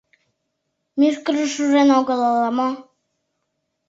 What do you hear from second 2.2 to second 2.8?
ала-мо?..